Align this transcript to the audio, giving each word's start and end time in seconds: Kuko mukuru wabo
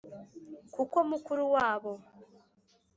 Kuko 0.73 0.97
mukuru 1.09 1.43
wabo 1.55 1.91